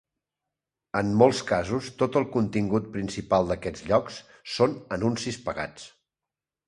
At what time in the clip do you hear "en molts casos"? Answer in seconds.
1.01-1.89